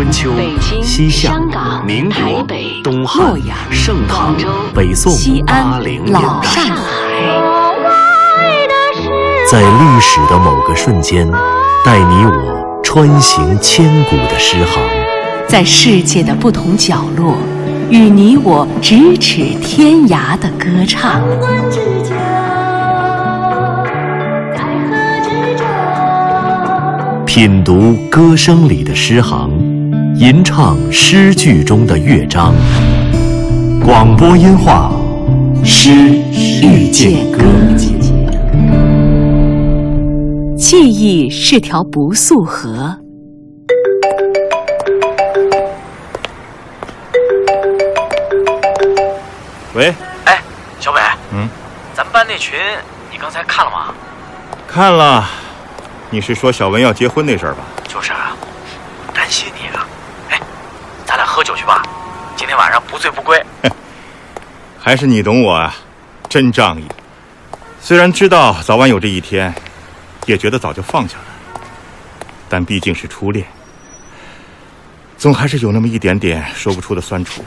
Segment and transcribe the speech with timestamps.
[0.00, 0.30] 春秋、
[0.82, 1.38] 西夏、
[1.84, 2.42] 民国、
[2.82, 3.38] 东汉、
[3.70, 4.34] 盛唐、
[4.74, 5.12] 北宋、
[5.44, 6.62] 八零年代，
[9.46, 11.30] 在历史的某个瞬间，
[11.84, 14.82] 带你我穿行千古的诗行；
[15.46, 17.36] 在世界的不同角落，
[17.90, 21.20] 与你我咫尺天涯的歌唱。
[27.26, 29.50] 品读歌声里的诗行，
[30.20, 32.54] 吟唱诗句中的乐章。
[33.82, 34.92] 广播音画，
[35.64, 37.38] 诗遇见歌。
[40.58, 42.94] 记忆是条不速河。
[49.72, 49.94] 喂，
[50.26, 50.38] 哎，
[50.80, 51.00] 小北，
[51.32, 51.48] 嗯，
[51.94, 52.58] 咱们班那群，
[53.10, 53.94] 你刚才看了吗？
[54.68, 55.24] 看了。
[56.10, 57.60] 你是说小文要结婚那事儿吧？
[57.88, 58.36] 就是啊，
[61.30, 61.80] 喝酒去吧，
[62.34, 63.40] 今天晚上不醉不归。
[64.82, 65.72] 还是你懂我啊，
[66.28, 66.88] 真仗义。
[67.80, 69.54] 虽然知道早晚有这一天，
[70.26, 71.60] 也觉得早就放下了，
[72.48, 73.46] 但毕竟是初恋，
[75.16, 77.44] 总还是有那么一点点说不出的酸楚。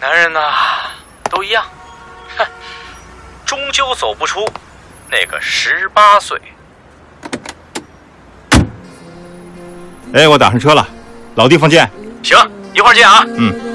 [0.00, 0.40] 男人呐，
[1.28, 1.62] 都一样，
[2.38, 2.46] 哼，
[3.44, 4.40] 终究走不出
[5.10, 6.40] 那个十八岁。
[10.14, 10.88] 哎，我打上车了，
[11.34, 11.90] 老地方见。
[12.24, 12.38] 行，
[12.72, 13.22] 一会儿见啊。
[13.36, 13.73] 嗯。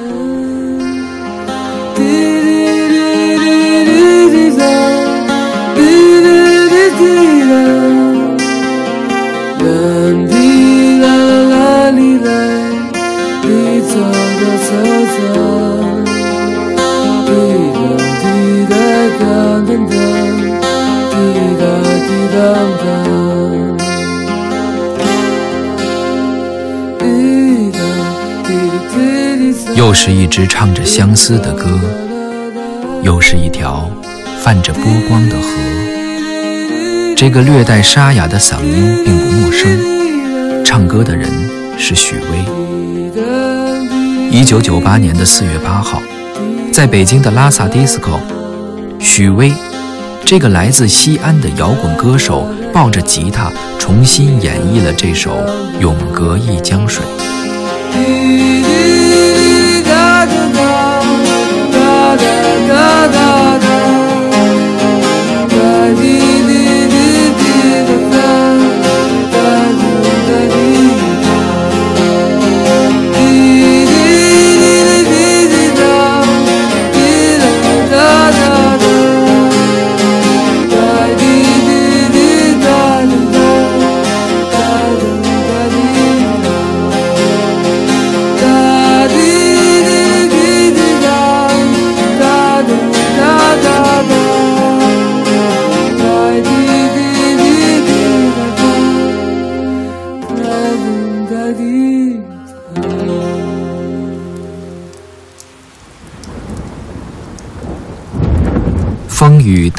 [29.89, 31.65] 又是一支唱着相思的歌，
[33.01, 33.89] 又是一条
[34.39, 35.47] 泛着波光的河。
[37.17, 41.27] 这个略带沙哑的嗓音并不陌生，唱歌的人
[41.75, 42.45] 是许巍。
[44.29, 46.03] 一九九八年的四月八号，
[46.71, 48.19] 在北京的拉萨迪斯科，
[48.99, 49.51] 许巍，
[50.23, 55.31] 这个来自西安的摇滚歌手，抱着吉他重新演绎了这首
[55.81, 57.03] 《永隔一江水》。
[63.07, 63.38] 风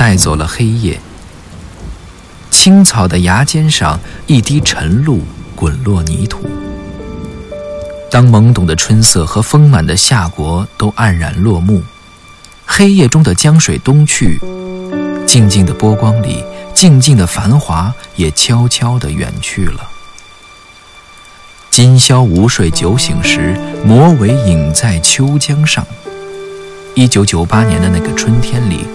[0.00, 0.98] 带走了黑夜，
[2.50, 5.20] 青草的芽尖上一滴晨露
[5.54, 6.48] 滚落泥土。
[8.10, 11.82] 当懵懂的春色和丰满的夏国都黯然落幕，
[12.64, 14.40] 黑夜中的江水东去，
[15.26, 19.86] 静静的波光里，静静的繁华也悄悄地远去了。
[21.70, 25.86] 今宵无睡酒醒时，魔为影在秋江上。
[26.94, 28.86] 一九九八年的那个春天里。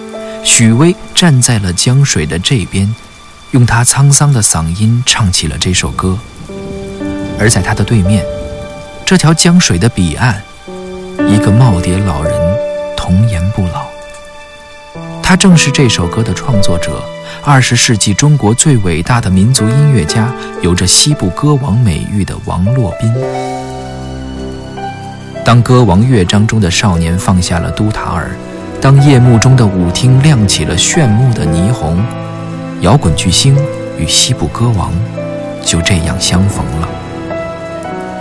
[0.46, 2.94] 许巍站在了江水的这边，
[3.50, 6.16] 用他沧桑的嗓音唱起了这首歌。
[7.36, 8.24] 而在他的对面，
[9.04, 10.40] 这条江水的彼岸，
[11.28, 12.32] 一个耄耋老人
[12.96, 13.86] 童颜不老。
[15.20, 17.02] 他正是这首歌的创作者，
[17.44, 20.32] 二十世纪中国最伟大的民族音乐家，
[20.62, 23.12] 有着西部歌王美誉的王洛宾。
[25.44, 28.30] 当歌王乐章中的少年放下了都塔尔。
[28.86, 32.00] 当夜幕中的舞厅亮起了炫目的霓虹，
[32.82, 33.56] 摇滚巨星
[33.98, 34.92] 与西部歌王
[35.60, 36.88] 就这样相逢了。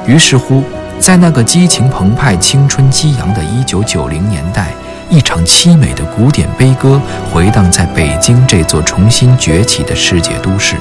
[0.08, 0.64] 于是乎，
[1.00, 4.72] 在那个激情澎湃、青春激扬的一九九零年代，
[5.08, 7.00] 一场凄美的古典悲歌
[7.32, 10.76] 回荡在北京这座重新崛起的世界都市，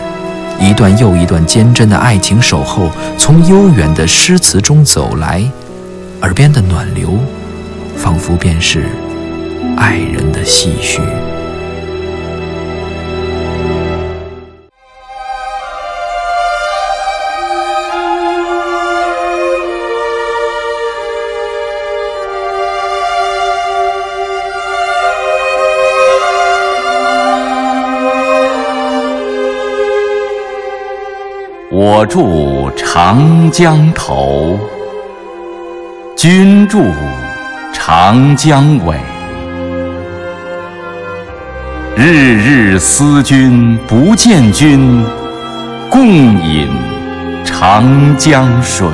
[0.59, 5.45] 一段又一段坚贞的爱情守候从悠远的诗词中走来，
[6.23, 7.19] 耳边的暖流，
[7.99, 8.87] 仿佛便是。
[9.77, 11.01] 爱人的唏嘘。
[31.71, 34.59] 我住长江头
[36.17, 36.81] 君住
[37.73, 39.14] 长江尾。
[41.97, 45.05] 日日思君不见君，
[45.89, 46.09] 共
[46.45, 46.69] 饮
[47.45, 48.89] 长江水。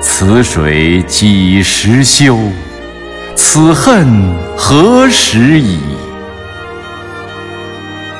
[0.00, 2.38] 此水几时休？
[3.36, 5.78] 此恨何时已？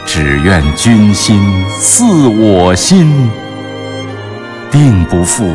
[0.05, 1.40] 只愿君心
[1.81, 3.31] 似我心，
[4.70, 5.50] 定不负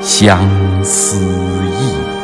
[0.00, 0.50] 相
[0.82, 1.16] 思
[1.80, 2.15] 意。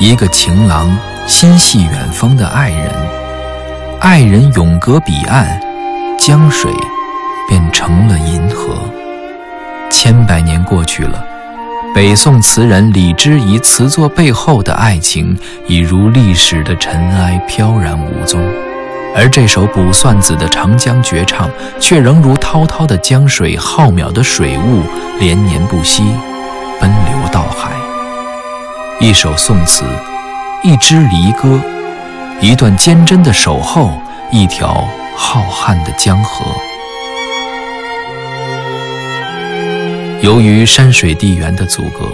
[0.00, 0.96] 一个情郎
[1.26, 2.88] 心系远方的爱人，
[3.98, 5.60] 爱人永隔彼岸，
[6.16, 6.72] 江水
[7.48, 8.76] 便成了银河。
[9.90, 11.24] 千百年过去了，
[11.92, 15.36] 北宋词人李之仪词作背后的爱情
[15.66, 18.40] 已如历史的尘埃飘然无踪，
[19.16, 21.50] 而这首卜算子的长江绝唱，
[21.80, 24.84] 却仍如滔滔的江水、浩渺的水雾，
[25.18, 26.04] 连年不息，
[26.80, 27.77] 奔流到海。
[29.00, 29.84] 一首宋词，
[30.64, 31.60] 一支离歌，
[32.40, 33.92] 一段坚贞的守候，
[34.32, 36.44] 一条浩瀚的江河。
[40.20, 42.10] 由于山水地缘的阻隔，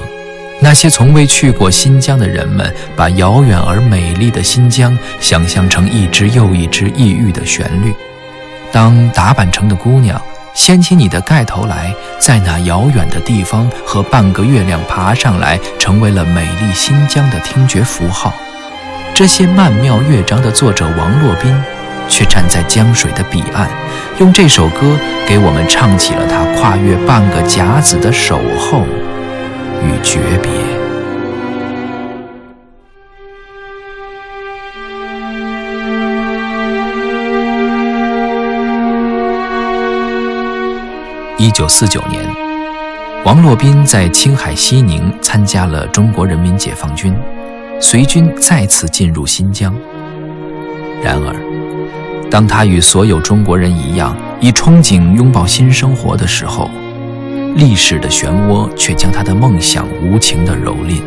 [0.61, 7.95] 那些从未去过新疆的人们，把遥远而美丽的新疆想象成一支又一支异域的旋律。
[8.71, 10.21] 当打扮成的姑娘。
[10.55, 18.33] 掀起你的盖头来，在那遥远的地方和半个月亮爬上来，成为了美丽新疆的听觉符号。
[19.13, 21.55] 这些曼妙乐章的作者王洛宾，
[22.09, 23.69] 却站在江水的彼岸，
[24.19, 24.97] 用这首歌
[25.27, 28.87] 给我们唱起了他跨越半个甲子的守候
[29.83, 30.64] 与诀别。
[41.37, 42.23] 一九四九年，
[43.25, 47.13] 王洛宾在青海西宁参加了中国人民解放军，
[47.81, 49.75] 随军再次进入新疆。
[51.03, 51.35] 然而，
[52.31, 56.71] 当他与所有中国人一样，以憧憬拥抱新生活的时候，
[57.57, 61.03] 历史的漩涡却将他的梦想无情地蹂躏。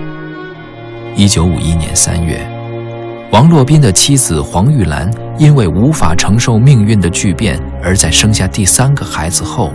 [1.16, 2.46] 一九五一年三月，
[3.32, 9.72] 王洛宾的妻子黄玉兰因为无法承受命运的巨变，而在生下第三个孩子后。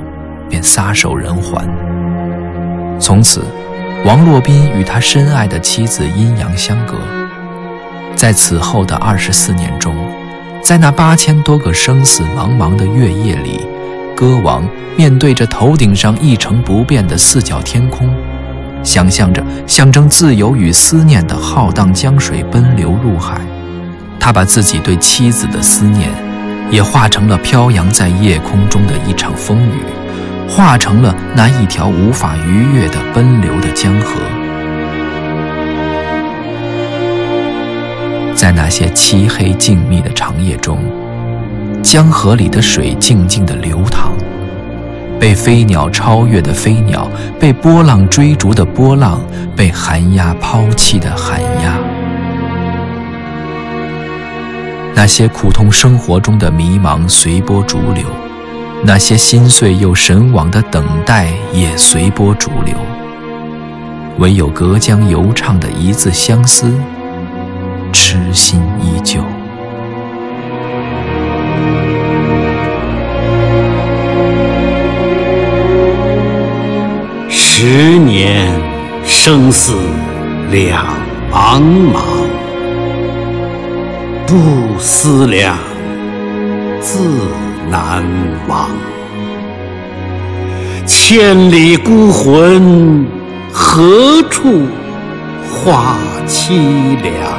[0.63, 1.69] 撒手人寰。
[2.99, 3.45] 从此，
[4.05, 6.95] 王洛宾与他深爱的妻子阴阳相隔。
[8.15, 9.95] 在此后的二十四年中，
[10.63, 13.67] 在那八千多个生死茫茫的月夜里，
[14.15, 14.65] 歌王
[14.97, 18.09] 面对着头顶上一成不变的四角天空，
[18.85, 23.41] 想象着象征自由与思念的浩荡江水奔流入海。
[24.21, 26.09] 他把自己对妻子的思念，
[26.71, 29.81] 也化成了飘扬在夜空中的一场风雨。
[30.55, 34.21] 化成了那一条无法逾越的奔流的江河，
[38.35, 40.79] 在那些漆黑静谧的长夜中，
[41.83, 44.13] 江河里的水静静的流淌，
[45.19, 47.09] 被飞鸟超越的飞鸟，
[47.41, 49.23] 被波浪追逐的波浪，
[49.57, 51.79] 被寒鸦抛弃的寒鸦，
[54.95, 58.05] 那些苦痛生活中的迷茫随波逐流。
[58.85, 62.75] 那些心碎又神往的等待也随波逐流，
[64.19, 66.75] 唯有隔江犹唱的一字相思，
[67.93, 69.23] 痴心依旧。
[77.31, 77.65] 十
[77.99, 78.53] 年
[79.05, 79.77] 生死
[80.51, 80.85] 两
[81.31, 82.03] 茫茫，
[84.27, 85.57] 不思量，
[86.81, 86.99] 自。
[87.73, 88.05] 难
[88.49, 88.69] 忘，
[90.85, 93.07] 千里孤魂，
[93.51, 94.67] 何处
[95.49, 96.53] 话凄
[97.03, 97.33] 凉？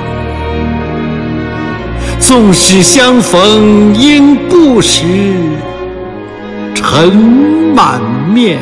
[2.18, 5.04] 纵使相逢应不识，
[6.74, 7.16] 尘
[7.76, 8.02] 满
[8.34, 8.58] 面，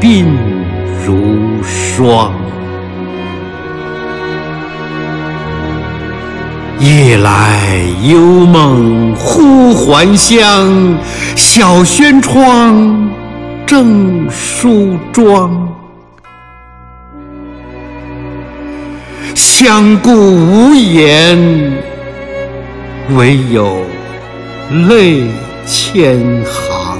[0.00, 0.24] 鬓
[1.06, 2.32] 如霜。
[6.78, 10.98] 夜来幽梦忽还乡，
[11.34, 13.10] 小轩窗
[13.66, 15.68] 正梳妆。
[19.34, 21.72] 相顾无言，
[23.16, 23.78] 唯有
[24.86, 25.22] 泪
[25.64, 26.98] 千行。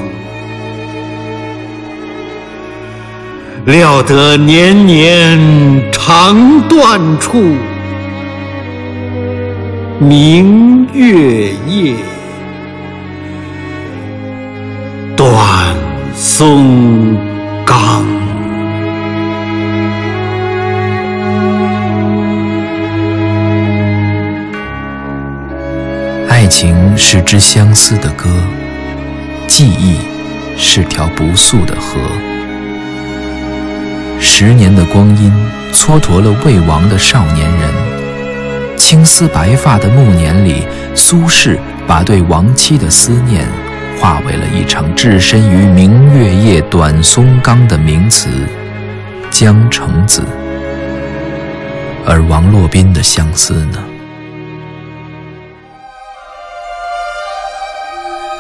[3.67, 7.55] 料得年年肠断处，
[9.99, 11.95] 明月夜，
[15.17, 15.75] 断
[16.15, 17.17] 松
[17.65, 18.05] 冈。
[26.29, 28.29] 爱情是支相思的歌，
[29.49, 29.97] 记忆
[30.59, 31.99] 是条不速的河。
[34.21, 35.33] 十年的光阴
[35.73, 37.71] 蹉跎了未亡的少年人，
[38.89, 40.65] 青丝白发的暮年里，
[40.95, 43.45] 苏轼把对亡妻的思念
[43.99, 48.29] 化为了一场置身于明月夜、短松冈的名词——
[49.29, 50.23] 江城子。
[52.07, 53.83] 而王洛宾的相思呢？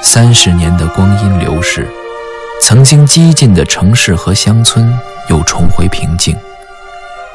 [0.00, 1.88] 三十年的光阴流逝，
[2.62, 4.96] 曾经激进的城市和乡村
[5.28, 6.36] 又重回平静，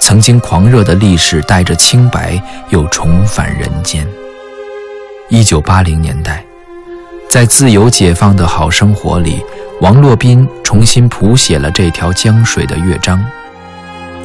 [0.02, 4.06] 曾经狂热的历史带着清白又重返人间。
[5.30, 6.44] 一九八零年代，
[7.30, 9.46] 在自由解放的好生活里，
[9.80, 13.24] 王洛宾重新谱写了这条江水的乐章。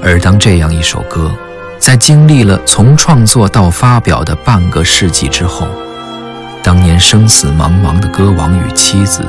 [0.02, 1.30] 而当这样一首歌，
[1.78, 5.68] 在经历了从创作到发表的半个世纪之后，
[6.62, 9.23] 当年生死茫茫的歌王与妻子，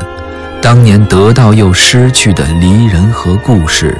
[0.61, 3.95] 当年得到又失去的离人和故事，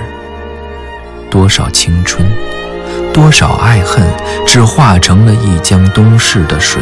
[1.30, 2.26] 多少青春，
[3.14, 4.06] 多少爱恨，
[4.46, 6.82] 只化成了一江东逝的水。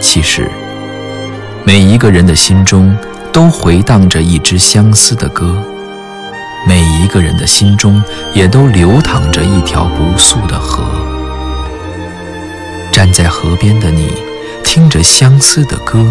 [0.00, 0.50] 其实，
[1.64, 2.96] 每一个人的心中
[3.32, 5.62] 都回荡着一支相思的歌，
[6.66, 10.84] 每一个人的心中也都流淌着一条不速的河。
[12.90, 14.14] 站在河边的你，
[14.64, 16.06] 听着相思的歌。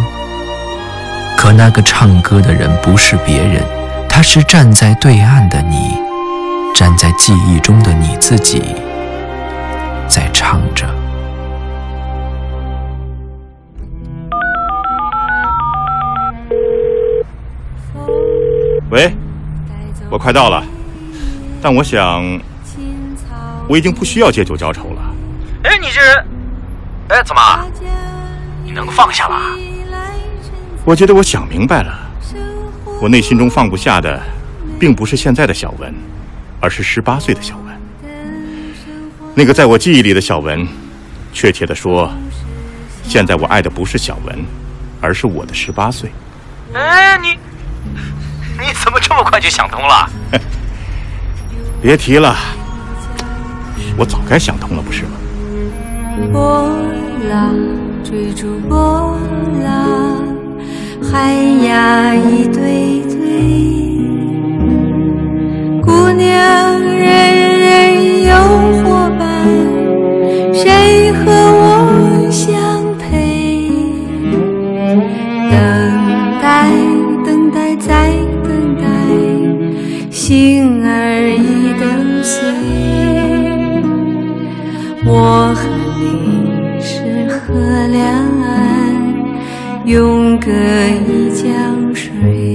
[1.38, 3.64] 可那个唱歌的人不是别人，
[4.16, 5.98] 他是站在对岸的你，
[6.74, 8.64] 站在记忆中的你自己，
[10.08, 10.88] 在唱着。
[18.90, 19.14] 喂，
[20.10, 20.64] 我快到了，
[21.62, 22.24] 但我想
[23.68, 25.02] 我已经不需要借酒浇愁了。
[25.66, 26.26] 哎，你这人，
[27.10, 27.42] 哎，怎么？
[28.64, 29.36] 你能放下了？
[30.86, 31.94] 我觉得我想明白了，
[33.02, 34.22] 我内心中放不下的，
[34.80, 35.94] 并不是现在的小文，
[36.60, 37.66] 而是十八岁的小文。
[39.36, 40.66] 那个在我记忆里的小文，
[41.34, 42.10] 确切的说，
[43.04, 44.46] 现在我爱的不是小文，
[45.02, 46.10] 而是我的十八岁。
[46.74, 47.38] 哎，你
[48.60, 50.10] 你怎么这么快就想通了？
[51.82, 52.36] 别提了，
[53.98, 55.12] 我早该想通了，不是吗？
[56.32, 56.72] 波
[57.30, 57.54] 浪
[58.04, 59.20] 追逐波
[59.62, 60.26] 浪，
[61.12, 61.34] 海
[61.68, 61.75] 呀
[92.26, 92.55] 江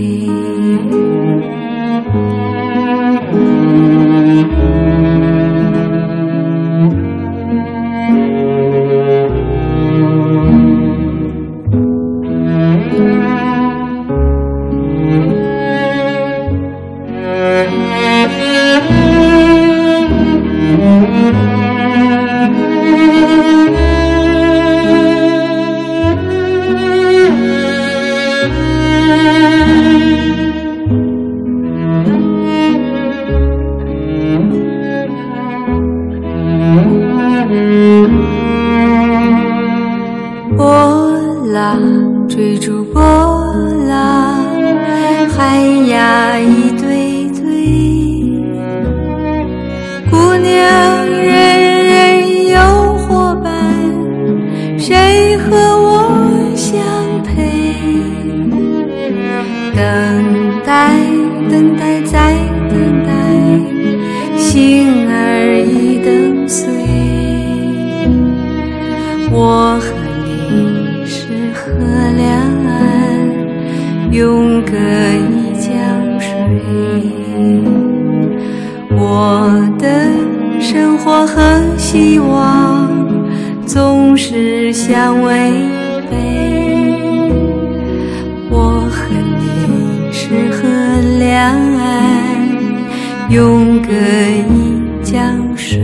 [94.11, 95.79] 一江水。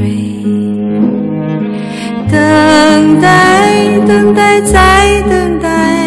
[2.31, 6.03] 等待，等待，再等待，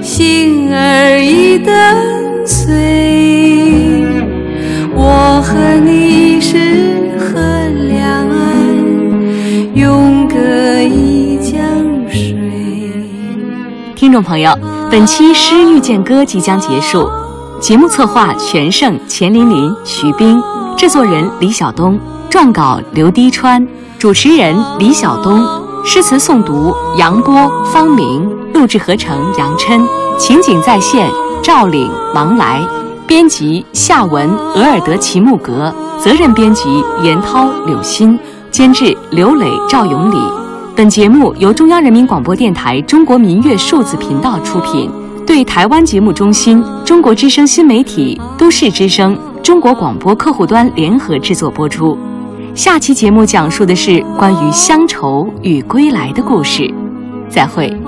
[0.00, 1.74] 心儿已等
[2.46, 2.72] 碎。
[4.94, 6.56] 我和你是
[7.18, 7.40] 河
[7.88, 10.36] 两岸，永隔
[10.80, 11.60] 一江
[12.08, 12.36] 水。
[13.96, 14.56] 听众朋友，
[14.90, 17.08] 本期《诗遇见歌》即将结束。
[17.60, 20.42] 节目策划：全胜、钱琳琳、徐冰，
[20.76, 21.98] 制作人李晓东，
[22.30, 23.66] 撰稿刘滴川，
[23.98, 25.42] 主持人李晓东，
[25.84, 29.80] 诗词诵读杨波、方明，录制合成杨琛，
[30.18, 31.08] 情景再现
[31.42, 32.60] 赵岭、王来，
[33.06, 38.18] 编辑夏文、额尔德齐木格，责任编辑严涛、柳鑫，
[38.50, 40.16] 监制刘磊、赵永礼。
[40.76, 44.90] 本节目由中央人民广播电台中国民乐数字频道出品。
[45.26, 51.98] 对台湾节目中心、中国之声新媒体、都市之声、中国广播客户端联合制作播出。
[52.54, 56.72] 下期节目讲述的是关于乡愁与归来的故事。
[57.28, 57.83] 再会。